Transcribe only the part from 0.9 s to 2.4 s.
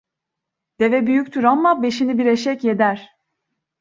büyüktür amma beşini bir